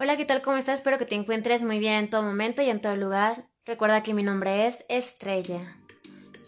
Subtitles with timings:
[0.00, 0.42] Hola, ¿qué tal?
[0.42, 0.80] ¿Cómo estás?
[0.80, 3.46] Espero que te encuentres muy bien en todo momento y en todo lugar.
[3.64, 5.76] Recuerda que mi nombre es Estrella.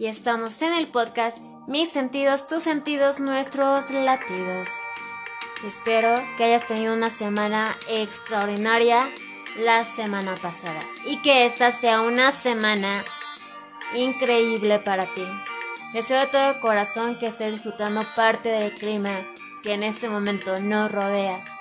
[0.00, 1.38] Y estamos en el podcast
[1.68, 4.68] Mis sentidos, tus sentidos, nuestros latidos.
[5.64, 9.08] Espero que hayas tenido una semana extraordinaria
[9.56, 13.04] la semana pasada y que esta sea una semana
[13.94, 15.24] increíble para ti.
[15.92, 19.24] Deseo de todo corazón que estés disfrutando parte del clima
[19.62, 21.55] que en este momento nos rodea.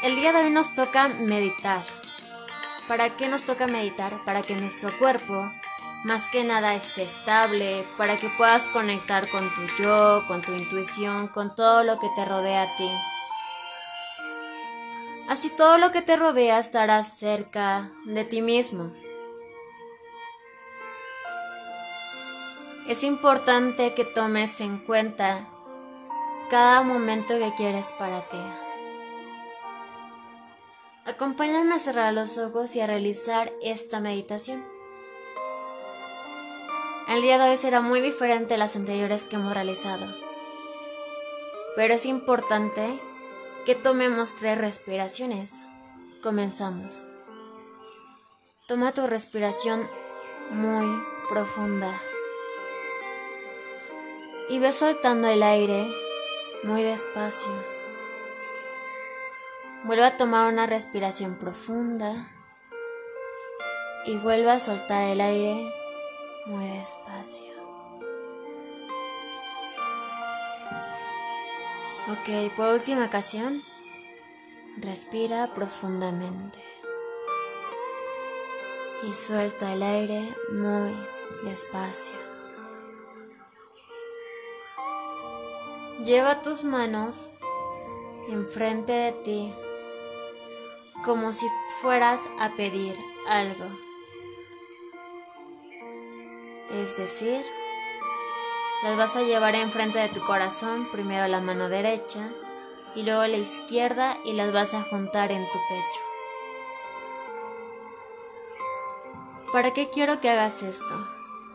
[0.00, 1.82] El día de hoy nos toca meditar.
[2.86, 4.24] ¿Para qué nos toca meditar?
[4.24, 5.50] Para que nuestro cuerpo,
[6.04, 11.26] más que nada, esté estable, para que puedas conectar con tu yo, con tu intuición,
[11.26, 12.88] con todo lo que te rodea a ti.
[15.28, 18.92] Así todo lo que te rodea estará cerca de ti mismo.
[22.86, 25.48] Es importante que tomes en cuenta
[26.50, 28.38] cada momento que quieres para ti.
[31.08, 34.62] Acompáñame a cerrar los ojos y a realizar esta meditación.
[37.08, 40.06] El día de hoy será muy diferente a las anteriores que hemos realizado,
[41.76, 43.00] pero es importante
[43.64, 45.54] que tomemos tres respiraciones.
[46.22, 47.06] Comenzamos.
[48.66, 49.88] Toma tu respiración
[50.50, 51.98] muy profunda
[54.50, 55.90] y ve soltando el aire
[56.64, 57.77] muy despacio.
[59.84, 62.28] Vuelve a tomar una respiración profunda
[64.04, 65.72] y vuelve a soltar el aire
[66.46, 67.52] muy despacio.
[72.08, 73.62] Ok, por última ocasión,
[74.78, 76.58] respira profundamente
[79.04, 80.92] y suelta el aire muy
[81.44, 82.16] despacio.
[86.04, 87.30] Lleva tus manos
[88.28, 89.54] enfrente de ti
[91.04, 91.48] como si
[91.80, 93.66] fueras a pedir algo.
[96.70, 97.44] Es decir,
[98.82, 102.30] las vas a llevar enfrente de tu corazón, primero la mano derecha
[102.94, 106.00] y luego la izquierda y las vas a juntar en tu pecho.
[109.52, 111.08] ¿Para qué quiero que hagas esto?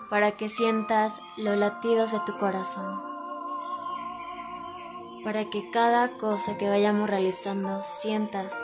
[0.09, 3.01] Para que sientas los latidos de tu corazón.
[5.23, 8.55] Para que cada cosa que vayamos realizando sientas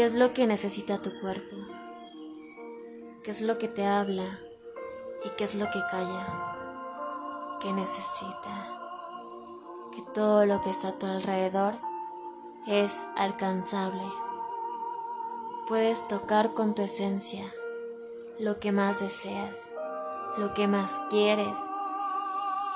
[0.00, 1.56] qué es lo que necesita tu cuerpo,
[3.22, 4.40] qué es lo que te habla
[5.26, 8.80] y qué es lo que calla que necesita,
[9.94, 11.74] que todo lo que está a tu alrededor
[12.66, 14.00] es alcanzable.
[15.68, 17.52] Puedes tocar con tu esencia
[18.38, 19.70] lo que más deseas,
[20.38, 21.58] lo que más quieres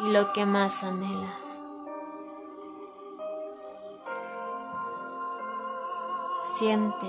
[0.00, 1.64] y lo que más anhelas.
[6.58, 7.06] Siente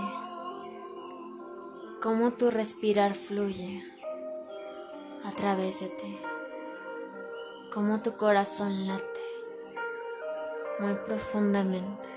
[2.01, 3.83] cómo tu respirar fluye
[5.23, 6.17] a través de ti
[7.71, 9.21] cómo tu corazón late
[10.79, 12.09] muy profundamente.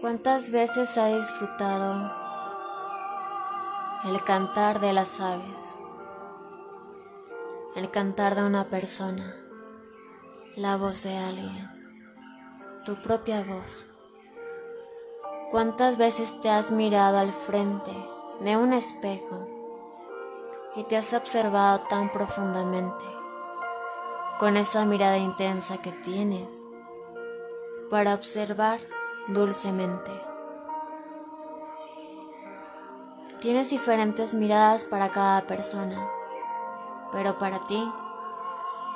[0.00, 2.25] ¿Cuántas veces ha disfrutado
[4.04, 5.78] el cantar de las aves?
[7.74, 9.34] El cantar de una persona,
[10.54, 11.76] la voz de alguien
[12.86, 13.84] tu propia voz.
[15.50, 17.90] ¿Cuántas veces te has mirado al frente
[18.38, 19.48] de un espejo
[20.76, 23.04] y te has observado tan profundamente
[24.38, 26.62] con esa mirada intensa que tienes
[27.90, 28.78] para observar
[29.26, 30.25] dulcemente?
[33.46, 36.10] Tienes diferentes miradas para cada persona,
[37.12, 37.80] pero para ti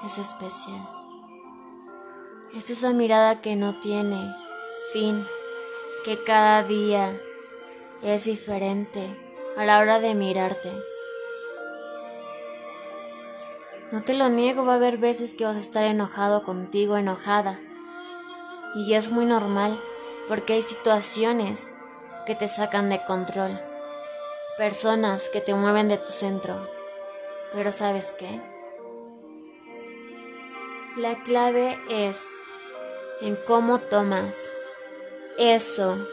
[0.04, 0.90] es especial.
[2.52, 4.34] Es esa mirada que no tiene
[4.92, 5.24] fin,
[6.04, 7.16] que cada día
[8.02, 9.16] es diferente
[9.56, 10.72] a la hora de mirarte.
[13.92, 17.60] No te lo niego, va a haber veces que vas a estar enojado contigo, enojada.
[18.74, 19.80] Y es muy normal,
[20.26, 21.72] porque hay situaciones
[22.26, 23.69] que te sacan de control,
[24.60, 26.68] personas que te mueven de tu centro.
[27.54, 28.42] Pero ¿sabes qué?
[30.98, 32.22] La clave es
[33.22, 34.36] en cómo tomas
[35.38, 36.06] eso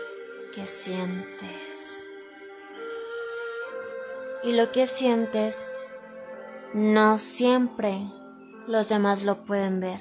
[0.55, 2.05] que sientes.
[4.43, 5.65] Y lo que sientes
[6.73, 7.99] no siempre
[8.65, 9.99] los demás lo pueden ver,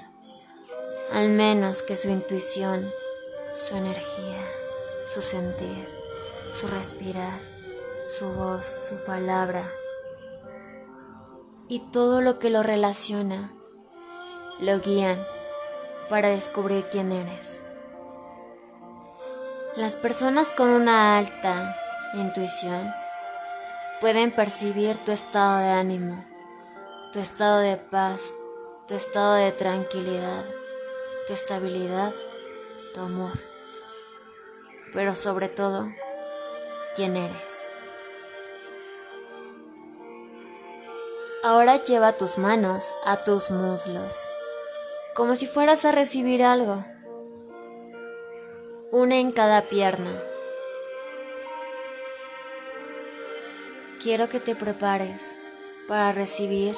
[1.10, 2.92] al menos que su intuición,
[3.54, 4.48] su energía,
[5.08, 5.88] su sentir,
[6.54, 7.55] su respirar
[8.08, 9.68] su voz, su palabra
[11.68, 13.52] y todo lo que lo relaciona
[14.60, 15.26] lo guían
[16.08, 17.60] para descubrir quién eres.
[19.74, 21.76] Las personas con una alta
[22.14, 22.94] intuición
[24.00, 26.24] pueden percibir tu estado de ánimo,
[27.12, 28.32] tu estado de paz,
[28.86, 30.44] tu estado de tranquilidad,
[31.26, 32.14] tu estabilidad,
[32.94, 33.32] tu amor,
[34.94, 35.90] pero sobre todo,
[36.94, 37.75] quién eres.
[41.48, 44.18] Ahora lleva tus manos a tus muslos,
[45.14, 46.84] como si fueras a recibir algo.
[48.90, 50.20] Una en cada pierna.
[54.02, 55.36] Quiero que te prepares
[55.86, 56.74] para recibir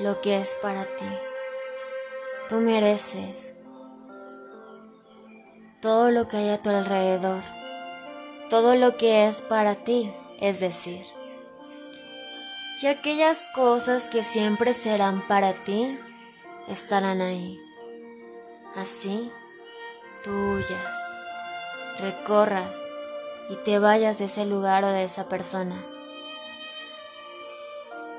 [0.00, 1.06] lo que es para ti.
[2.48, 3.54] Tú mereces
[5.80, 7.44] todo lo que hay a tu alrededor,
[8.50, 11.06] todo lo que es para ti, es decir,
[12.82, 15.98] y aquellas cosas que siempre serán para ti
[16.68, 17.60] estarán ahí.
[18.74, 19.30] Así,
[20.24, 20.98] tuyas,
[22.00, 22.82] recorras
[23.48, 25.84] y te vayas de ese lugar o de esa persona.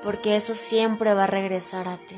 [0.02, 2.16] Porque eso siempre va a regresar a ti.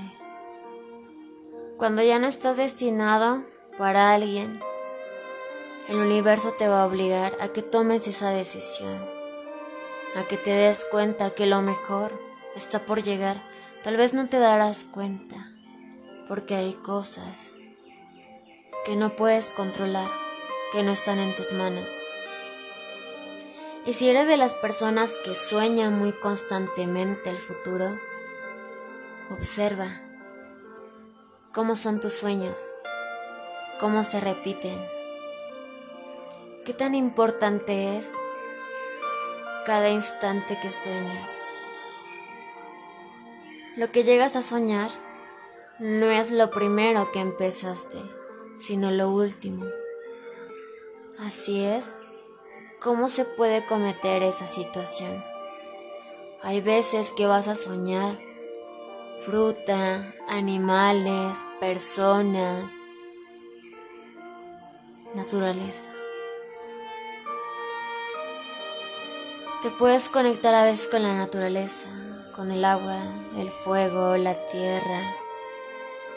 [1.76, 3.44] Cuando ya no estás destinado
[3.79, 4.61] para alguien,
[5.88, 9.05] el universo te va a obligar a que tomes esa decisión,
[10.14, 12.28] a que te des cuenta que lo mejor
[12.59, 13.43] está por llegar,
[13.83, 15.51] tal vez no te darás cuenta,
[16.27, 17.53] porque hay cosas
[18.85, 20.11] que no puedes controlar,
[20.73, 21.91] que no están en tus manos.
[23.87, 27.99] Y si eres de las personas que sueñan muy constantemente el futuro,
[29.31, 30.03] observa
[31.55, 32.59] cómo son tus sueños,
[33.81, 34.85] cómo se repiten,
[36.67, 38.13] qué tan importante es
[39.65, 41.41] cada instante que sueñas.
[43.79, 44.91] Lo que llegas a soñar
[45.79, 47.99] no es lo primero que empezaste,
[48.59, 49.67] sino lo último.
[51.21, 51.97] Así es,
[52.81, 55.25] ¿cómo se puede cometer esa situación?
[56.43, 58.19] Hay veces que vas a soñar
[59.25, 62.73] fruta, animales, personas,
[65.15, 65.89] naturaleza.
[69.63, 71.87] Te puedes conectar a veces con la naturaleza,
[72.38, 73.02] con el agua,
[73.37, 75.17] el fuego, la tierra,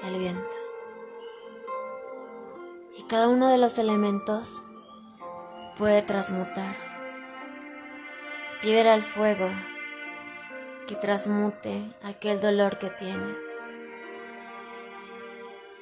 [0.03, 0.55] el viento.
[2.95, 4.61] Y cada uno de los elementos
[5.79, 6.75] puede transmutar.
[8.61, 9.49] Pídele al fuego
[10.87, 13.37] que transmute aquel dolor que tienes.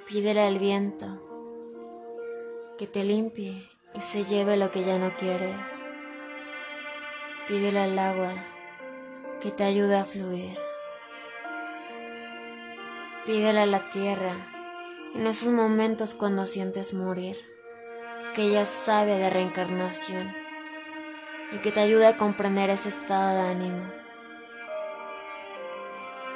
[0.08, 1.06] Pídele al viento
[2.78, 5.84] que te limpie y se lleve lo que ya no quieres.
[7.46, 8.32] Pídele al agua
[9.42, 10.58] que te ayude a fluir.
[13.26, 14.36] Pídele a la tierra
[15.16, 17.38] en esos momentos cuando sientes morir,
[18.36, 20.34] que ella sabe de reencarnación
[21.54, 23.92] y que te ayude a comprender ese estado de ánimo.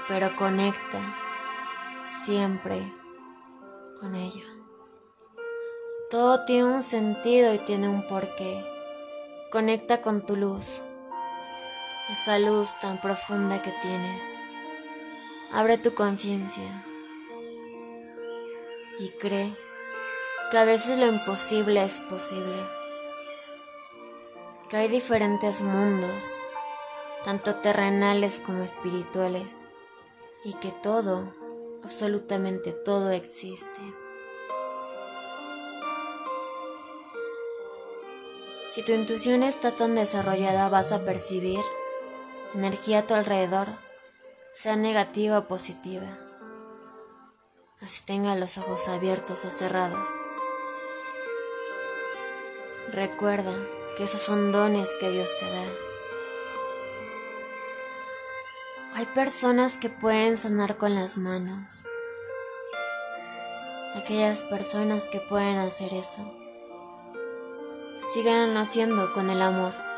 [0.07, 0.99] Pero conecta
[2.23, 2.81] siempre
[3.99, 4.45] con ello.
[6.09, 8.63] Todo tiene un sentido y tiene un porqué.
[9.51, 10.83] Conecta con tu luz
[12.09, 14.23] esa luz tan profunda que tienes.
[15.51, 16.85] Abre tu conciencia
[18.99, 19.55] y cree
[20.51, 22.57] que a veces lo imposible es posible,
[24.69, 26.25] que hay diferentes mundos,
[27.23, 29.65] tanto terrenales como espirituales,
[30.43, 31.33] y que todo,
[31.83, 33.79] absolutamente todo existe.
[38.71, 41.61] Si tu intuición está tan desarrollada vas a percibir
[42.53, 43.67] energía a tu alrededor,
[44.53, 46.17] sea negativa o positiva.
[47.81, 50.07] Así tenga los ojos abiertos o cerrados.
[52.91, 53.53] Recuerda
[53.97, 55.65] que esos son dones que Dios te da.
[58.95, 61.83] Hay personas que pueden sanar con las manos.
[63.95, 66.35] Aquellas personas que pueden hacer eso,
[68.13, 69.92] sigan haciendo con el amor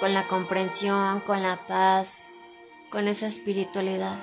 [0.00, 2.24] con la comprensión, con la paz,
[2.90, 4.18] con esa espiritualidad.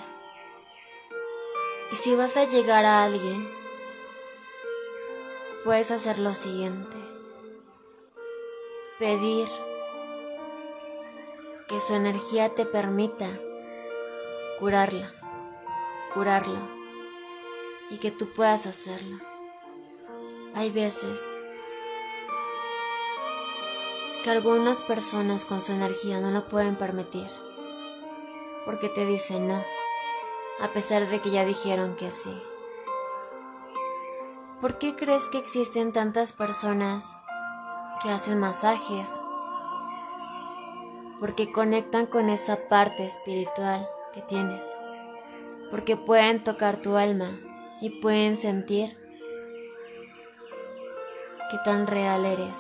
[1.92, 3.48] Y si vas a llegar a alguien,
[5.64, 6.98] puedes hacer lo siguiente.
[8.98, 9.48] Pedir
[11.70, 13.28] que su energía te permita
[14.58, 15.14] curarla,
[16.14, 16.60] curarlo,
[17.92, 19.20] y que tú puedas hacerlo.
[20.56, 21.22] Hay veces
[24.24, 27.28] que algunas personas con su energía no lo pueden permitir,
[28.66, 29.64] porque te dicen no,
[30.60, 32.36] a pesar de que ya dijeron que sí.
[34.62, 37.16] ¿Por qué crees que existen tantas personas
[38.02, 39.08] que hacen masajes?
[41.20, 44.66] Porque conectan con esa parte espiritual que tienes.
[45.70, 47.40] Porque pueden tocar tu alma
[47.82, 48.98] y pueden sentir
[51.52, 52.58] qué tan real eres,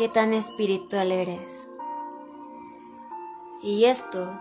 [0.00, 1.68] qué tan espiritual eres.
[3.60, 4.32] Y esto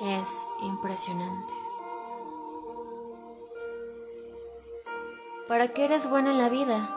[0.00, 0.28] es
[0.62, 1.52] impresionante.
[5.48, 6.88] ¿Para qué eres bueno en la vida?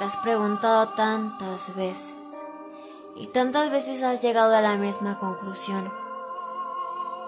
[0.00, 2.16] Te has preguntado tantas veces
[3.14, 5.92] y tantas veces has llegado a la misma conclusión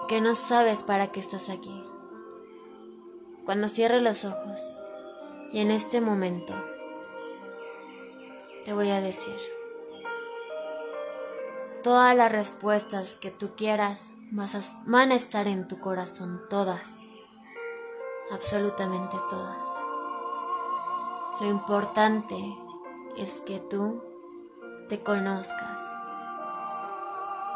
[0.09, 1.85] que no sabes para qué estás aquí.
[3.45, 4.59] Cuando cierres los ojos
[5.53, 6.53] y en este momento
[8.65, 9.37] te voy a decir
[11.85, 16.89] todas las respuestas que tú quieras van a estar en tu corazón, todas,
[18.31, 19.69] absolutamente todas.
[21.39, 22.35] Lo importante
[23.17, 24.01] es que tú
[24.89, 25.79] te conozcas.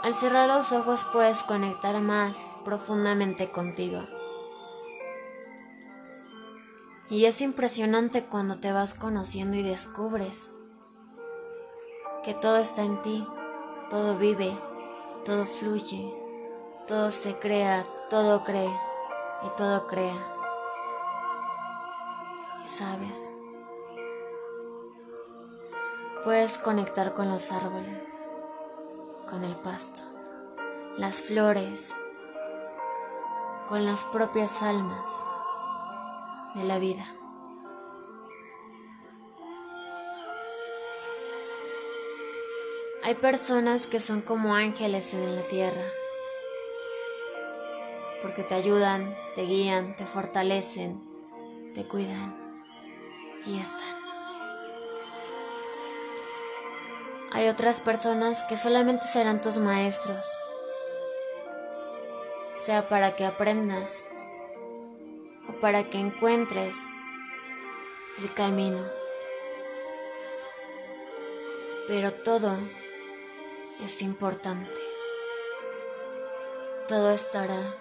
[0.03, 4.03] Al cerrar los ojos puedes conectar más profundamente contigo.
[7.09, 10.51] Y es impresionante cuando te vas conociendo y descubres
[12.23, 13.27] que todo está en ti,
[13.89, 14.57] todo vive,
[15.25, 16.13] todo fluye,
[16.87, 18.71] todo se crea, todo cree
[19.43, 20.17] y todo crea.
[22.63, 23.29] Y sabes,
[26.23, 28.29] Puedes conectar con los árboles,
[29.29, 30.01] con el pasto,
[30.97, 31.95] las flores,
[33.69, 35.09] con las propias almas
[36.55, 37.18] de la vida.
[43.01, 45.85] Hay personas que son como ángeles en la tierra,
[48.21, 51.01] porque te ayudan, te guían, te fortalecen,
[51.73, 52.35] te cuidan
[53.45, 53.97] y están.
[57.31, 60.25] Hay otras personas que solamente serán tus maestros,
[62.55, 64.03] sea para que aprendas
[65.47, 66.75] o para que encuentres
[68.21, 68.83] el camino.
[71.87, 72.57] Pero todo
[73.79, 74.79] es importante.
[76.87, 77.75] Todo estará,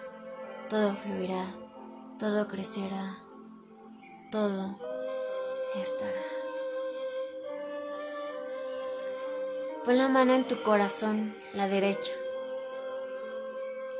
[0.69, 1.55] todo fluirá,
[2.19, 3.17] todo crecerá,
[4.31, 4.79] todo
[5.75, 6.23] estará.
[9.83, 12.11] Pon la mano en tu corazón, la derecha,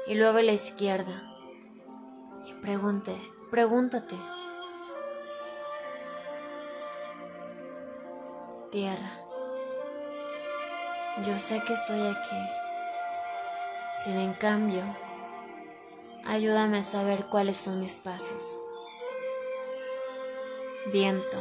[0.08, 1.24] y luego la izquierda.
[2.46, 3.16] Y pregunte,
[3.50, 4.16] pregúntate.
[8.72, 9.20] Tierra,
[11.18, 12.36] yo sé que estoy aquí.
[14.04, 14.84] Sin en cambio,
[16.26, 18.58] ayúdame a saber cuáles son mis pasos.
[20.94, 21.38] Viento,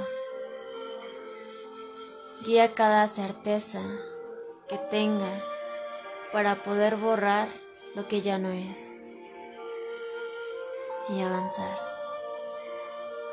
[2.44, 3.80] guía cada certeza
[4.68, 5.42] que tenga
[6.32, 7.48] para poder borrar
[7.94, 8.90] lo que ya no es
[11.08, 11.78] y avanzar.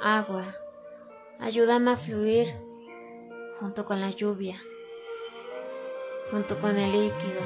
[0.01, 0.55] Agua,
[1.39, 2.53] ayúdame a fluir
[3.59, 4.61] junto con la lluvia,
[6.31, 7.41] junto con el líquido,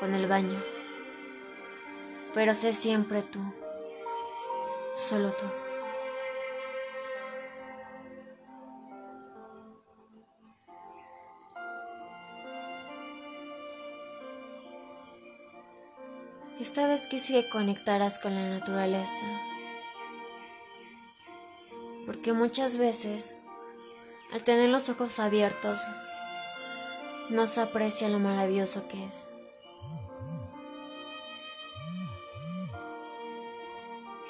[0.00, 0.62] con el baño.
[2.34, 3.40] Pero sé siempre tú,
[4.94, 5.46] solo tú.
[16.60, 19.40] Esta vez quise que conectaras con la naturaleza.
[22.04, 23.36] Porque muchas veces,
[24.32, 25.80] al tener los ojos abiertos,
[27.30, 29.28] no se aprecia lo maravilloso que es.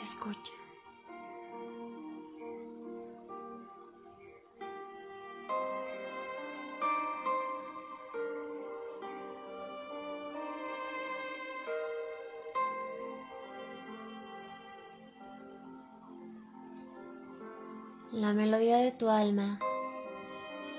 [0.02, 0.52] Escucha.
[18.11, 19.61] La melodía de tu alma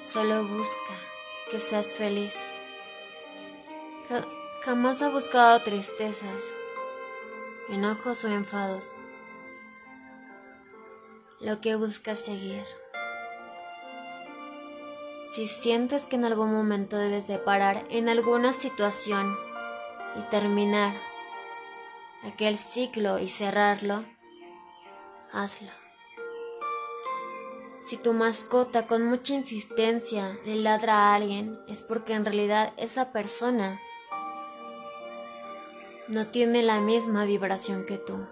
[0.03, 1.18] solo busca
[1.49, 2.33] que seas feliz.
[4.63, 6.43] Jamás ha buscado tristezas,
[7.69, 8.95] enojos o enfados.
[11.39, 12.63] Lo que busca es seguir.
[15.33, 19.37] Si sientes que en algún momento debes de parar en alguna situación
[20.17, 20.95] y terminar
[22.23, 24.03] aquel ciclo y cerrarlo,
[25.31, 25.78] hazlo.
[27.89, 33.12] Si tu mascota con mucha insistencia le ladra a alguien, es porque en realidad esa
[33.12, 33.81] persona
[36.08, 38.27] no tiene la misma vibración que tú.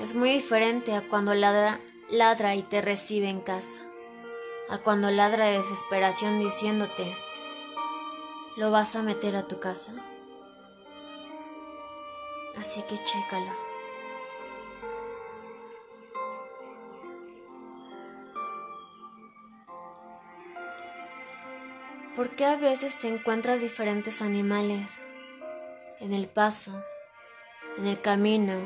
[0.00, 3.80] Es muy diferente a cuando ladra, ladra y te recibe en casa,
[4.68, 7.16] a cuando ladra de desesperación diciéndote,
[8.56, 9.92] ¿lo vas a meter a tu casa?
[12.56, 13.69] Así que chécalo.
[22.20, 25.06] ¿Por qué a veces te encuentras diferentes animales
[26.00, 26.84] en el paso,
[27.78, 28.60] en el camino,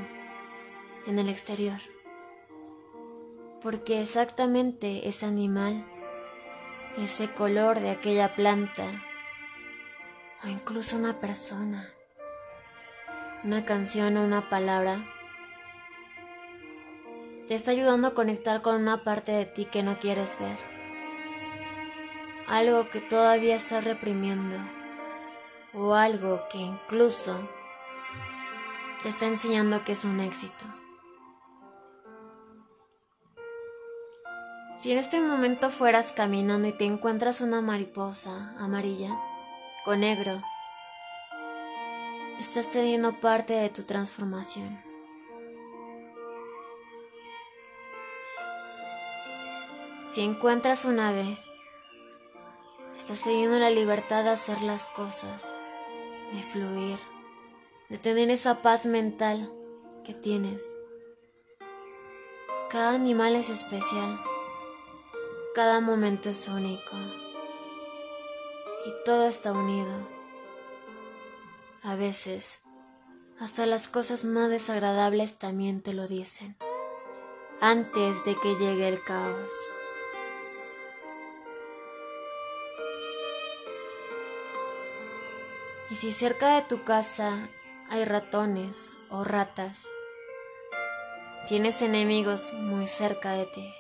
[1.06, 1.78] en el exterior?
[3.62, 5.86] Porque exactamente ese animal,
[6.98, 9.04] ese color de aquella planta,
[10.42, 11.88] o incluso una persona,
[13.44, 15.06] una canción o una palabra,
[17.46, 20.73] te está ayudando a conectar con una parte de ti que no quieres ver
[22.46, 24.56] algo que todavía estás reprimiendo
[25.72, 27.48] o algo que incluso
[29.02, 30.64] te está enseñando que es un éxito.
[34.78, 39.18] Si en este momento fueras caminando y te encuentras una mariposa amarilla
[39.84, 40.42] con negro,
[42.38, 44.82] estás teniendo parte de tu transformación.
[50.12, 51.38] Si encuentras un ave
[52.96, 55.54] Estás teniendo la libertad de hacer las cosas,
[56.32, 56.98] de fluir,
[57.88, 59.52] de tener esa paz mental
[60.04, 60.64] que tienes.
[62.70, 64.20] Cada animal es especial,
[65.54, 66.96] cada momento es único
[68.86, 69.92] y todo está unido.
[71.82, 72.60] A veces,
[73.38, 76.56] hasta las cosas más desagradables también te lo dicen,
[77.60, 79.52] antes de que llegue el caos.
[85.94, 87.48] Y si cerca de tu casa
[87.88, 89.86] hay ratones o ratas,
[91.46, 93.72] tienes enemigos muy cerca de ti.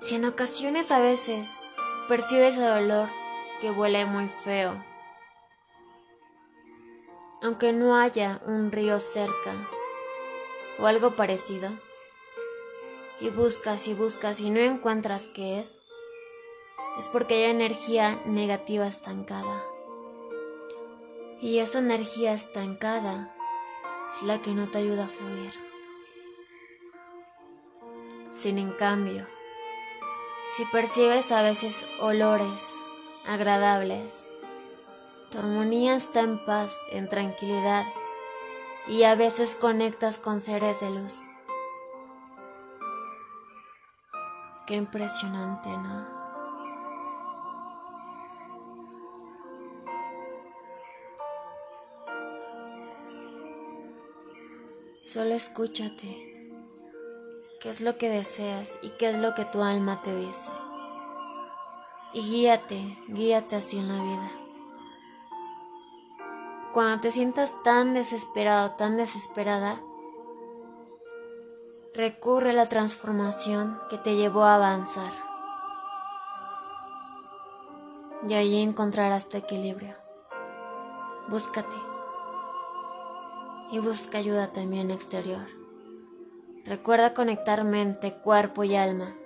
[0.00, 1.48] Si en ocasiones a veces
[2.08, 3.08] percibes el olor
[3.60, 4.84] que huele muy feo,
[7.42, 9.54] aunque no haya un río cerca
[10.80, 11.70] o algo parecido,
[13.20, 15.80] y buscas y buscas y no encuentras qué es,
[16.98, 19.62] es porque hay energía negativa estancada.
[21.42, 23.34] Y esa energía estancada
[24.14, 25.52] es la que no te ayuda a fluir.
[28.30, 29.26] Sin en cambio,
[30.56, 32.80] si percibes a veces olores
[33.26, 34.24] agradables,
[35.32, 37.86] tu armonía está en paz, en tranquilidad
[38.86, 41.14] y a veces conectas con seres de luz.
[44.68, 46.11] Qué impresionante, ¿no?
[55.04, 56.54] Solo escúchate.
[57.60, 60.50] ¿Qué es lo que deseas y qué es lo que tu alma te dice?
[62.12, 64.30] Y guíate, guíate así en la vida.
[66.72, 69.80] Cuando te sientas tan desesperado, tan desesperada,
[71.94, 75.12] recurre a la transformación que te llevó a avanzar.
[78.28, 79.96] Y ahí encontrarás tu equilibrio.
[81.28, 81.91] Búscate
[83.72, 85.46] y busca ayuda también exterior.
[86.66, 89.16] Recuerda conectar mente, cuerpo y alma.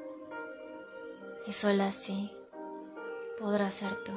[1.48, 2.32] Y solo así
[3.40, 4.12] podrás ser tú.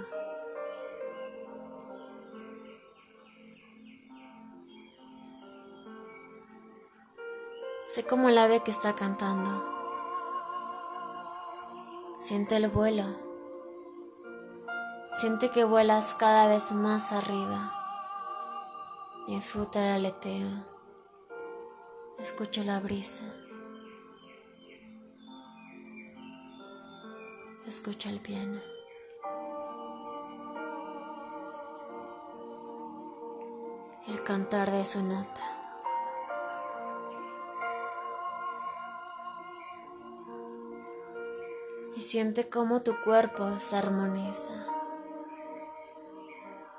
[7.88, 9.68] Sé como el ave que está cantando.
[12.20, 13.06] Siente el vuelo.
[15.20, 17.79] Siente que vuelas cada vez más arriba.
[19.30, 20.48] Disfruta el aleteo.
[22.18, 23.24] Escucha la brisa.
[27.68, 28.60] Escucha el piano.
[34.08, 35.44] El cantar de su nota.
[41.96, 44.66] Y siente cómo tu cuerpo se armoniza.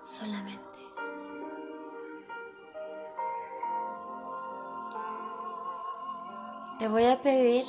[0.03, 0.70] Solamente.
[6.81, 7.67] Te voy a pedir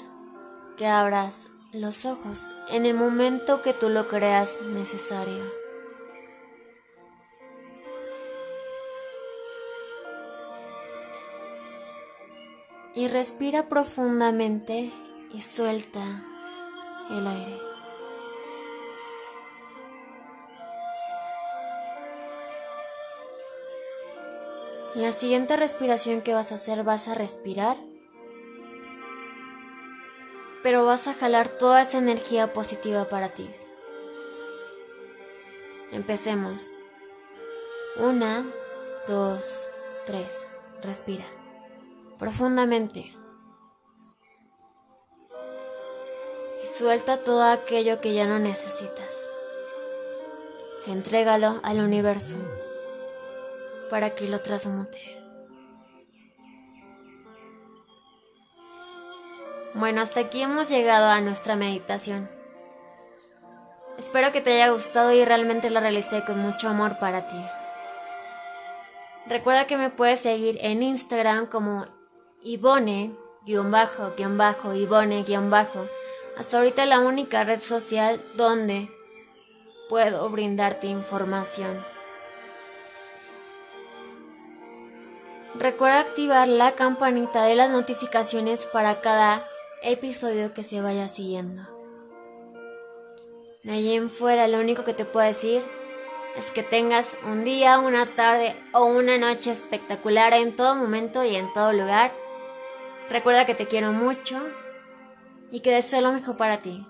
[0.78, 5.44] que abras los ojos en el momento que tú lo creas necesario.
[12.96, 14.94] Y respira profundamente
[15.34, 16.24] y suelta
[17.10, 17.60] el aire.
[24.96, 27.76] La siguiente respiración que vas a hacer vas a respirar,
[30.64, 33.50] pero vas a jalar toda esa energía positiva para ti.
[35.92, 36.72] Empecemos.
[37.98, 38.46] Una,
[39.08, 39.70] dos,
[40.06, 40.48] tres.
[40.82, 41.26] Respira
[42.22, 43.18] profundamente.
[46.64, 49.32] Y suelta todo aquello que ya no necesitas.
[50.86, 52.36] Entrégalo al universo
[53.90, 55.21] para que lo transmute.
[59.74, 62.30] Bueno, hasta aquí hemos llegado a nuestra meditación.
[63.98, 67.42] Espero que te haya gustado y realmente la realicé con mucho amor para ti.
[69.28, 71.86] Recuerda que me puedes seguir en Instagram como
[72.42, 75.88] Ivone, guion bajo, guion bajo, Ivone, guion bajo.
[76.38, 78.90] Hasta ahorita la única red social donde
[79.88, 81.82] puedo brindarte información.
[85.56, 89.46] Recuerda activar la campanita de las notificaciones para cada
[89.84, 91.64] episodio que se vaya siguiendo.
[93.64, 95.64] De allí en fuera, lo único que te puedo decir
[96.36, 101.36] es que tengas un día, una tarde o una noche espectacular en todo momento y
[101.36, 102.14] en todo lugar.
[103.10, 104.40] Recuerda que te quiero mucho
[105.52, 106.86] y que deseo lo mejor para ti.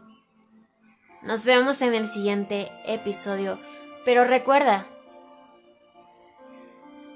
[1.21, 3.59] Nos vemos en el siguiente episodio,
[4.05, 4.87] pero recuerda,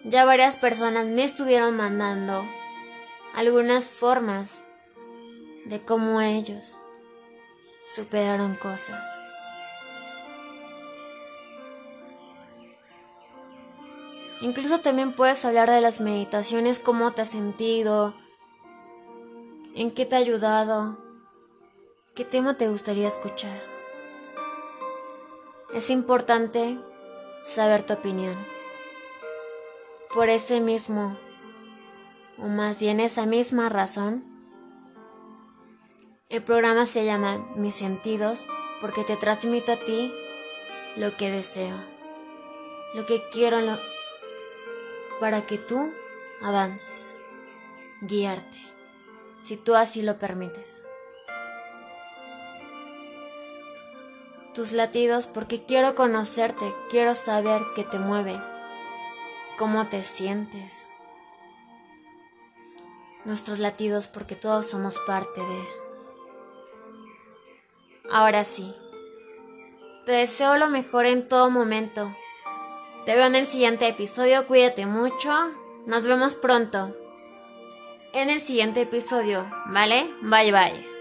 [0.04, 2.46] ya varias personas me estuvieron mandando
[3.34, 4.65] algunas formas
[5.66, 6.80] de cómo ellos
[7.86, 9.06] superaron cosas.
[14.42, 18.14] Incluso también puedes hablar de las meditaciones, cómo te has sentido,
[19.74, 20.98] en qué te ha ayudado,
[22.14, 23.62] qué tema te gustaría escuchar.
[25.74, 26.78] Es importante
[27.44, 28.36] saber tu opinión.
[30.14, 31.18] Por ese mismo,
[32.38, 34.35] o más bien esa misma razón,
[36.30, 38.46] el programa se llama Mis sentidos
[38.82, 40.14] porque te transmito a ti
[40.96, 41.78] lo que deseo,
[42.94, 43.60] lo que quiero
[45.20, 45.94] para que tú
[46.42, 47.16] avances,
[48.02, 48.58] guiarte,
[49.44, 50.84] si tú así lo permites.
[54.54, 58.40] Tus latidos porque quiero conocerte, quiero saber qué te mueve
[59.58, 60.86] cómo te sientes.
[63.24, 65.85] Nuestros latidos porque todos somos parte de...
[68.12, 68.74] Ahora sí,
[70.06, 72.16] te deseo lo mejor en todo momento.
[73.06, 75.32] Te veo en el siguiente episodio, cuídate mucho.
[75.86, 76.96] Nos vemos pronto.
[78.14, 80.12] En el siguiente episodio, ¿vale?
[80.22, 80.95] Bye bye.